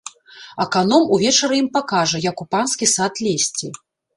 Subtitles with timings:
[0.63, 3.67] Аканом увечары ім пакажа, як у панскі сад лезці.